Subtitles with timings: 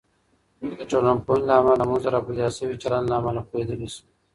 [0.77, 4.03] د ټولنپوهنې له امله، موږ د راپیدا شوي چلند له امله پوهیدلی شو.